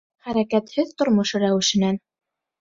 [0.27, 2.01] Хәрәкәтһеҙ тормош рәүешенән.